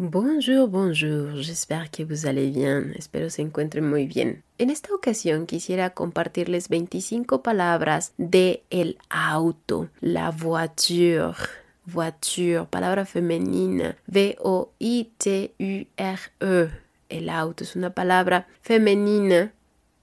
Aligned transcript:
Bonjour, 0.00 0.68
bonjour, 0.68 1.42
j'espère 1.42 1.90
que 1.90 2.04
vous 2.04 2.26
allez 2.26 2.50
bien, 2.50 2.92
espero 2.94 3.28
se 3.30 3.42
encuentren 3.42 3.84
muy 3.84 4.06
bien. 4.06 4.44
En 4.58 4.70
esta 4.70 4.94
ocasión 4.94 5.44
quisiera 5.44 5.90
compartirles 5.90 6.68
25 6.68 7.42
palabras 7.42 8.12
de 8.16 8.62
el 8.70 8.96
auto, 9.10 9.88
la 10.00 10.30
voiture. 10.30 11.34
Voiture, 11.84 12.66
palabra 12.70 13.06
femenina, 13.06 13.96
V-O-I-T-U-R-E. 14.06 14.68
El 17.08 17.28
auto 17.28 17.64
es 17.64 17.74
una 17.74 17.90
palabra 17.90 18.46
femenina, 18.62 19.52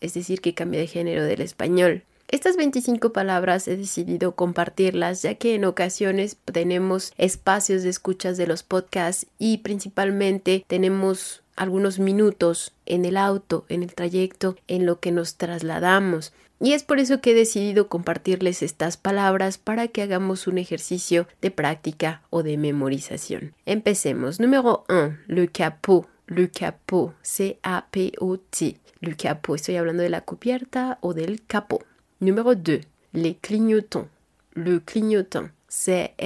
es 0.02 0.14
decir, 0.14 0.42
que 0.42 0.54
cambia 0.54 0.82
de 0.82 0.88
género 0.88 1.24
del 1.24 1.40
español. 1.40 2.04
Estas 2.28 2.58
25 2.58 3.14
palabras 3.14 3.68
he 3.68 3.78
decidido 3.78 4.36
compartirlas 4.36 5.22
ya 5.22 5.36
que 5.36 5.54
en 5.54 5.64
ocasiones 5.64 6.38
tenemos 6.46 7.14
espacios 7.18 7.84
de 7.84 7.90
escuchas 7.90 8.36
de 8.38 8.48
los 8.48 8.64
podcasts 8.64 9.28
y 9.38 9.60
principalmente 9.60 10.66
tenemos 10.68 11.44
algunos 11.56 12.00
minutos 12.00 12.74
en 12.86 13.06
el 13.06 13.16
auto, 13.16 13.66
en 13.70 13.84
el 13.84 13.94
trayecto, 13.94 14.56
en 14.68 14.86
lo 14.86 15.00
que 15.00 15.12
nos 15.12 15.36
trasladamos. 15.36 16.34
Y 16.60 16.74
es 16.74 16.84
por 16.84 17.00
eso 17.00 17.22
que 17.22 17.32
he 17.32 17.36
decidido 17.36 17.90
compartirles 17.90 18.64
estas 18.64 18.98
palabras 18.98 19.58
para 19.58 19.88
que 19.88 20.02
hagamos 20.02 20.48
un 20.48 20.58
ejercicio 20.58 21.28
de 21.42 21.52
práctica 21.52 22.24
o 22.30 22.44
de 22.44 22.58
memorización. 22.58 23.54
Empecemos. 23.66 24.40
Número 24.40 24.86
1. 24.90 25.18
Le 25.28 25.48
capot. 25.50 26.08
Le 26.28 26.50
capot. 26.50 27.14
C-A-P-O-T. 27.22 28.80
Le 29.02 29.16
capot. 29.16 29.56
Estoy 29.56 29.76
hablando 29.76 30.02
de 30.02 30.10
la 30.10 30.22
cubierta 30.22 30.98
o 31.02 31.14
del 31.14 31.46
capot. 31.46 31.86
Numéro 32.22 32.56
2. 32.56 32.82
Les 33.14 33.36
clignotants. 33.36 34.08
Le 34.54 34.80
clignotant. 34.80 35.50
C-L-I-G-N-O-T-A-N-T, 35.68 36.24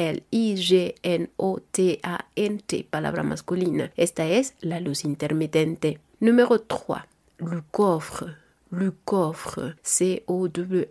palabra 2.91 3.23
masculina. 3.23 3.91
Esta 3.97 4.27
es 4.27 4.53
la 4.61 4.79
luz 4.79 5.03
intermitente. 5.03 5.99
Numéro 6.19 6.59
3. 6.59 7.07
Le 7.39 7.63
coffre. 7.71 8.35
Le 8.69 8.91
coffre. 9.03 9.75
C-O-W-F-R-E. 9.81 10.83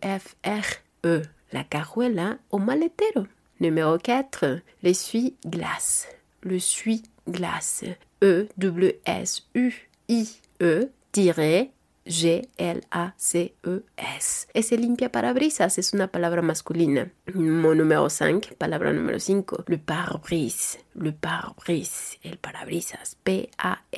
La 1.52 1.64
cajuela 1.64 2.40
o 2.50 2.58
maletero. 2.58 3.28
Numéro 3.60 3.98
4. 3.98 4.62
L'essuie-glace. 4.82 6.08
Le 6.42 6.58
suie-glace. 6.58 7.84
E-W-S-U-I-E. 8.20 8.48
G-L-A-C-E-S. 12.08 12.48
Ese 14.54 14.78
limpia 14.78 15.12
parabrisas 15.12 15.78
es 15.78 15.92
una 15.92 16.08
palabra 16.08 16.42
masculina. 16.42 17.12
Mon 17.34 17.76
número 17.78 18.08
5, 18.08 18.56
palabra 18.56 18.92
número 18.92 19.20
5. 19.20 19.64
Le 19.66 19.78
pare-brise. 19.78 20.80
Le 20.94 21.12
pare-brise. 21.12 22.18
El 22.22 22.38
parabrisas. 22.38 23.16
P-A-R-E-B-R-I-S-E. 23.22 23.88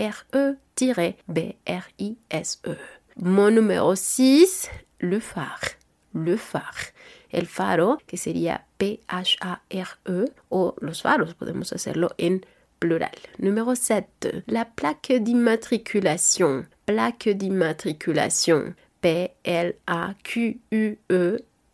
Mon 3.16 3.54
número 3.54 3.94
6, 3.96 4.70
le 4.98 5.20
phare. 5.20 5.76
Le 6.12 6.36
phare. 6.36 6.92
El 7.30 7.46
faro, 7.46 7.98
que 8.06 8.16
sería 8.16 8.66
P-H-A-R-E, 8.76 10.32
o 10.48 10.74
los 10.80 11.02
faros, 11.02 11.34
podemos 11.34 11.72
hacerlo 11.72 12.10
en 12.18 12.44
plural. 12.80 13.14
Número 13.38 13.76
7, 13.76 14.42
la 14.48 14.64
plaque 14.64 15.20
d'immatriculation 15.20 16.66
plaque 16.90 17.36
d'immatriculation. 17.36 18.74
P-L-A-Q-U-E 19.00 19.76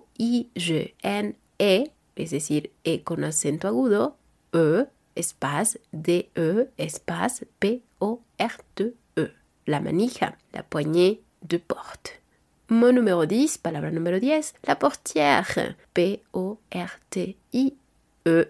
es 2.16 2.30
decir, 2.30 2.72
E 2.82 3.02
con 3.02 3.24
acento 3.24 3.68
agudo, 3.68 4.16
E, 4.54 4.86
espace, 5.14 5.82
D-E, 5.92 6.70
espace, 6.78 7.46
P-O-R-T-E. 7.58 9.34
La 9.66 9.80
manija, 9.80 10.38
la 10.54 10.62
poignée 10.62 11.20
de 11.42 11.58
porte. 11.58 12.22
Mon 12.68 12.94
número 12.94 13.26
10, 13.26 13.58
palabra 13.58 13.90
número 13.90 14.18
10, 14.18 14.54
la 14.62 14.78
portière, 14.78 15.76
P-O-R-T-I-E, 15.92 17.74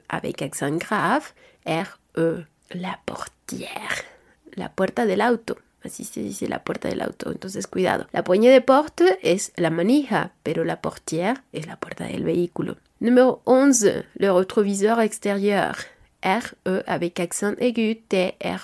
avec 0.08 0.42
accent 0.42 0.76
grave, 0.76 1.32
R-E, 1.64 2.46
la 2.70 3.00
portière, 3.04 4.11
la 4.54 4.72
puerta 4.72 5.06
del 5.06 5.20
auto. 5.20 5.58
Así 5.84 6.04
se 6.04 6.22
dice 6.22 6.48
la 6.48 6.62
puerta 6.62 6.88
del 6.88 7.00
auto. 7.02 7.32
Entonces, 7.32 7.66
cuidado. 7.66 8.06
La 8.12 8.22
poignée 8.22 8.50
de 8.50 8.60
porte 8.60 9.18
es 9.22 9.52
la 9.56 9.70
manija, 9.70 10.32
pero 10.42 10.64
la 10.64 10.80
portière 10.80 11.42
es 11.52 11.66
la 11.66 11.76
puerta 11.76 12.04
del 12.04 12.24
vehículo. 12.24 12.76
Número 13.00 13.40
11. 13.44 14.04
Le 14.14 14.30
retroviseur 14.30 15.00
extérieur. 15.00 15.76
R-E 16.22 16.84
avec 16.86 17.18
accent 17.18 17.56
aigu. 17.60 17.96
T-R-O-V-I-S-E-U-R. 18.06 18.58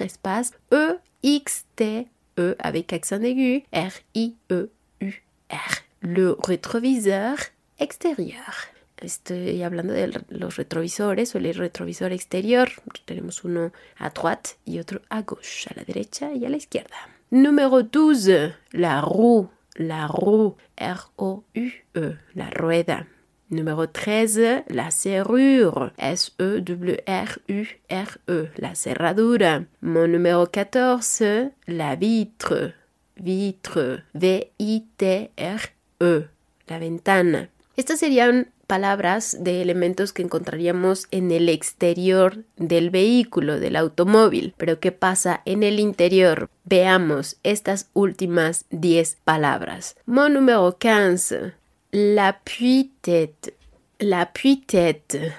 Espace 0.00 0.52
E-X-T-E 0.70 2.56
avec 2.60 2.92
accent 2.92 3.22
aigu. 3.24 3.64
R-I-E-U-R. 3.72 5.16
Le 6.00 6.36
rétroviseur 6.40 7.38
extérieur. 7.78 8.75
Estoy 9.06 9.62
hablando 9.62 9.92
de 9.92 10.20
los 10.30 10.56
retrovisores 10.56 11.32
o 11.32 11.38
el 11.38 11.54
retrovisor 11.54 12.12
exterior. 12.12 12.72
Tenemos 13.04 13.44
uno 13.44 13.70
a 13.98 14.10
droite 14.10 14.56
y 14.64 14.80
otro 14.80 15.00
a 15.08 15.22
gauche, 15.22 15.70
a 15.70 15.74
la 15.76 15.84
derecha 15.84 16.32
y 16.32 16.44
a 16.44 16.48
la 16.48 16.56
izquierda. 16.56 16.96
Número 17.30 17.84
12. 17.84 18.56
La 18.72 19.00
roue. 19.00 19.48
La 19.74 20.08
roue. 20.08 20.56
R-O-U-E. 20.76 21.84
La 22.34 22.50
rueda. 22.50 23.06
Número 23.48 23.88
13. 23.88 24.64
La 24.70 24.90
serrure. 24.90 25.92
S-E-W-R-U-R-E. 25.98 26.60
La 28.56 28.74
cerradura. 28.74 29.68
Mon 29.82 30.10
número 30.10 30.50
14. 30.50 31.52
La 31.66 31.94
vitre. 31.94 32.74
Vitre. 33.14 34.02
V-I-T-R-E. 34.14 35.30
La 36.66 36.78
ventana. 36.80 37.50
Estas 37.76 38.00
serían 38.00 38.50
palabras 38.66 39.36
de 39.40 39.62
elementos 39.62 40.12
que 40.12 40.22
encontraríamos 40.22 41.06
en 41.10 41.30
el 41.30 41.48
exterior 41.48 42.44
del 42.56 42.90
vehículo, 42.90 43.58
del 43.60 43.76
automóvil. 43.76 44.54
Pero 44.56 44.80
¿qué 44.80 44.92
pasa 44.92 45.42
en 45.44 45.62
el 45.62 45.78
interior? 45.80 46.50
Veamos 46.64 47.36
estas 47.42 47.88
últimas 47.94 48.64
10 48.70 49.18
palabras. 49.24 49.96
Mon 50.06 50.34
número 50.34 50.76
15. 50.78 51.54
La 51.92 52.40
tête 52.42 53.54
La 53.98 54.26
tête 54.26 55.32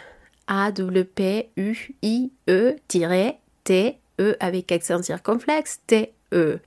A-W-P-U-I-E-T-E 0.48 1.18
avec 4.40 4.72
accent 4.72 5.04
circonflexe 5.04 5.80
T-E. 5.86 6.62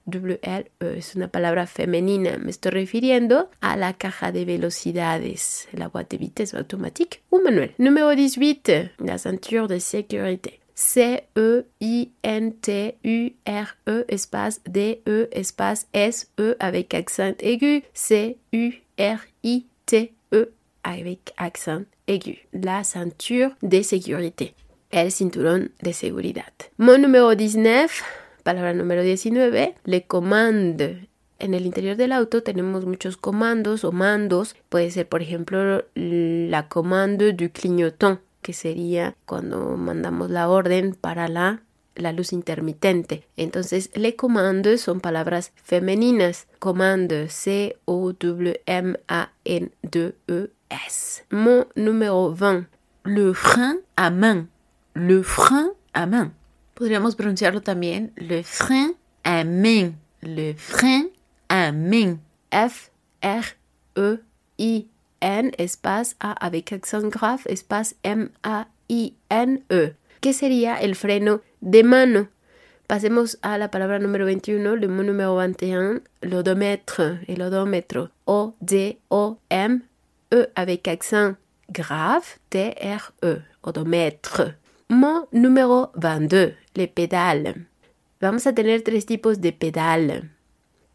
C-E-W-L-E. 0.05 0.97
Es 0.97 1.15
una 1.15 1.27
palabra 1.27 1.67
femenina. 1.67 2.37
Me 2.37 2.51
estoy 2.51 2.71
refiriendo 2.71 3.49
a 3.61 3.75
la 3.75 3.93
caja 3.93 4.31
de 4.31 4.45
velocidades, 4.45 5.67
la 5.71 5.87
boîte 5.89 6.11
de 6.11 6.17
vitesse 6.17 6.53
automatique 6.53 7.21
ou 7.29 7.41
manuelle. 7.41 7.73
Numéro 7.77 8.13
18, 8.15 8.91
la 8.99 9.17
ceinture 9.17 9.67
de 9.67 9.79
sécurité. 9.79 10.59
C-E-I-N-T-U-R-E 10.75 11.65
espace 14.09 14.61
D-E 14.65 15.29
espace 15.31 15.87
S-E 15.93 16.57
avec 16.59 16.93
accent 16.93 17.35
aigu. 17.39 17.83
C-U-R-I-T-E 17.93 18.81
avec 20.83 21.33
accent 21.37 21.85
aigu. 22.07 22.45
La 22.53 22.83
ceinture 22.83 23.55
de 23.61 23.81
sécurité. 23.81 24.53
El 24.91 25.11
cinturón 25.11 25.71
de 25.81 25.93
seguridad. 25.93 26.53
Mon 26.77 26.97
numéro 26.99 27.35
19, 27.35 28.03
palabra 28.45 28.73
número 28.75 29.01
19, 29.01 29.75
le 29.85 30.03
commande. 30.03 31.09
En 31.39 31.55
el 31.55 31.65
interior 31.65 31.97
del 31.97 32.11
auto 32.11 32.43
tenemos 32.43 32.85
muchos 32.85 33.17
comandos 33.17 33.83
o 33.83 33.91
mandos. 33.91 34.55
Puede 34.69 34.91
ser, 34.91 35.09
por 35.09 35.23
ejemplo, 35.23 35.83
la 35.95 36.67
commande 36.69 37.33
du 37.33 37.49
clignotant, 37.49 38.19
que 38.43 38.53
sería 38.53 39.15
cuando 39.25 39.75
mandamos 39.77 40.29
la 40.29 40.47
orden 40.47 40.93
para 40.93 41.27
la, 41.27 41.63
la 41.95 42.11
luz 42.11 42.33
intermitente. 42.33 43.25
Entonces, 43.35 43.89
le 43.95 44.15
commande 44.15 44.77
son 44.77 44.99
palabras 45.01 45.51
femeninas. 45.63 46.45
Commande, 46.59 47.29
C-O-W-M-A-N-D-E-S. 47.29 47.95
Mon 51.31 51.65
numéro 51.73 52.31
20, 52.31 52.67
le 53.05 53.33
frein 53.33 53.77
à 53.95 54.11
main. 54.11 54.47
Le 54.93 55.23
frein 55.23 55.71
à 55.93 56.05
main. 56.05 56.31
Podríamos 56.75 57.15
pronunciarlo 57.15 57.61
también 57.61 58.11
le 58.17 58.43
frein 58.43 58.95
à 59.23 59.45
main. 59.45 59.93
Le 60.21 60.53
frein 60.55 61.07
à 61.47 61.71
main. 61.71 62.19
F-R-E-I-N 62.51 62.91
espace 65.57 66.17
A 66.19 66.33
avec 66.33 66.73
accent 66.73 67.07
grave 67.07 67.43
espace 67.45 67.95
M-A-I-N-E. 68.03 69.95
¿Qué 70.19 70.33
sería 70.33 70.75
el 70.75 70.95
freno 70.95 71.39
de 71.61 71.83
mano? 71.85 72.27
Pasemos 72.87 73.39
a 73.41 73.57
la 73.57 73.71
palabra 73.71 73.97
número 73.99 74.25
21, 74.25 74.75
le 74.75 74.89
mot 74.89 75.05
número 75.05 75.33
21, 75.35 76.01
l'odomètre, 76.23 77.21
el 77.27 77.41
odómetro. 77.41 78.11
O-D-O-M-E 78.25 79.79
avec 80.55 80.89
accent 80.89 81.37
grave, 81.69 82.37
T-R-E, 82.49 83.43
odomètre. 83.61 84.57
Mot 84.95 85.27
número 85.33 85.91
22, 85.95 86.53
les 86.77 86.87
pédales. 86.87 87.65
Vamos 88.21 88.47
a 88.47 88.53
tener 88.53 88.81
tres 88.81 89.05
tipos 89.05 89.37
de 89.37 89.51
pédales, 89.51 90.29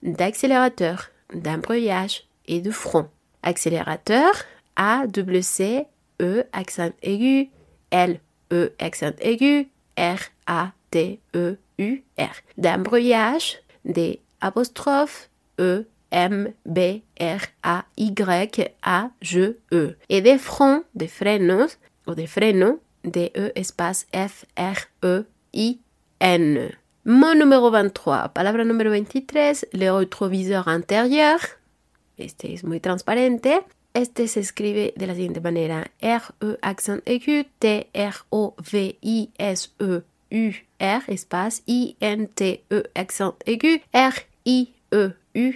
d'accélérateur, 0.02 1.10
d'embrayage 1.34 2.26
et 2.46 2.62
de 2.62 2.70
frein. 2.70 3.10
Accélérateur, 3.42 4.32
A, 4.74 5.06
W, 5.06 5.42
C, 5.42 5.86
E, 6.18 6.44
accent 6.54 6.92
aigu, 7.02 7.50
L, 7.90 8.20
E, 8.50 8.70
accent 8.78 9.12
aigu, 9.20 9.68
R, 9.98 10.18
A, 10.46 10.72
T, 10.90 11.20
E, 11.36 11.56
U, 11.78 12.02
R. 12.16 12.34
D'embrayage, 12.56 13.62
D, 13.84 14.20
apostrophe, 14.40 15.28
E, 15.58 15.84
M, 16.10 16.54
B, 16.64 17.02
R, 17.20 17.42
A, 17.62 17.84
Y, 17.98 18.72
A, 18.82 19.10
G, 19.20 19.58
E. 19.74 19.94
Et 20.08 20.22
des 20.22 20.38
freins, 20.38 20.84
des 20.94 21.06
frenos, 21.08 21.76
ou 22.06 22.14
des 22.14 22.26
frenos, 22.26 22.78
D-E 23.02 23.52
espace 23.54 24.06
F-R-E-I-N. 24.12 24.50
Mot 27.04 27.34
numéro 27.34 27.70
23, 27.70 28.28
palabra 28.34 28.64
número 28.64 28.90
23, 28.90 29.68
le 29.72 29.90
retrovisor 29.90 30.68
intérieur. 30.68 31.40
Este 32.18 32.52
es 32.52 32.62
muy 32.62 32.80
transparente. 32.80 33.62
Este 33.94 34.28
se 34.28 34.40
escribe 34.40 34.92
de 34.96 35.06
la 35.06 35.14
siguiente 35.14 35.40
manera: 35.40 35.90
R-E 36.00 36.58
accent 36.60 37.02
aigu, 37.08 37.46
T-R-O-V-I-S-E-U-R, 37.58 38.22
espace 41.08 41.62
I-N-T-E 41.66 42.90
accent 42.94 43.34
aigu, 43.46 43.80
R-I-E-U-R. 43.92 45.54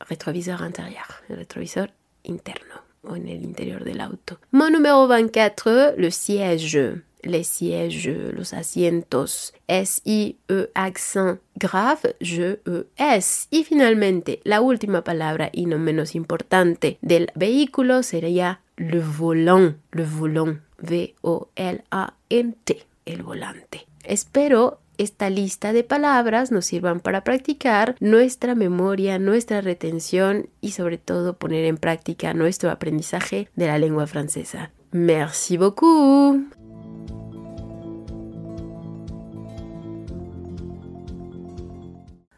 Retrovisor 0.00 0.62
intérieur, 0.62 1.22
le 1.28 1.36
rétroviseur 1.36 1.90
interno 2.24 2.89
en 3.04 3.28
el 3.28 3.42
interior 3.42 3.84
del 3.84 4.00
auto. 4.00 4.38
Mot 4.50 4.70
numéro 4.70 5.06
24, 5.08 5.96
le 5.96 6.10
siège. 6.10 7.02
Les 7.22 7.46
sièges, 7.46 8.34
los 8.34 8.54
asientos. 8.54 9.52
S-I-E 9.66 10.70
accent 10.74 11.40
grave, 11.54 12.16
G-E-S. 12.20 13.46
Y 13.50 13.64
finalmente, 13.64 14.40
la 14.44 14.60
última 14.60 15.04
palabra 15.04 15.50
y 15.52 15.66
no 15.66 15.78
menos 15.78 16.14
importante 16.14 16.98
del 17.02 17.30
vehículo 17.34 18.02
sería 18.02 18.60
le 18.76 19.00
volant. 19.00 19.76
Le 19.92 20.04
volant. 20.04 20.60
V-O-L-A-N-T. 20.78 22.86
El 23.04 23.22
volante. 23.22 23.86
Espero 24.04 24.80
esta 25.00 25.30
lista 25.30 25.72
de 25.72 25.82
palabras 25.82 26.52
nos 26.52 26.66
sirvan 26.66 27.00
para 27.00 27.24
practicar 27.24 27.96
nuestra 28.00 28.54
memoria, 28.54 29.18
nuestra 29.18 29.62
retención 29.62 30.50
y 30.60 30.72
sobre 30.72 30.98
todo 30.98 31.38
poner 31.38 31.64
en 31.64 31.78
práctica 31.78 32.34
nuestro 32.34 32.70
aprendizaje 32.70 33.48
de 33.56 33.66
la 33.66 33.78
lengua 33.78 34.06
francesa. 34.06 34.72
Merci 34.92 35.56
beaucoup. 35.56 36.69